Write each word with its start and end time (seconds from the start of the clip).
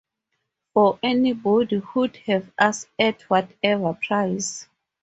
For 0.73 0.97
anybody 1.03 1.77
who'd 1.77 2.17
have 2.25 2.51
us-at 2.57 3.21
whatever 3.29 3.93
price. 3.93 4.67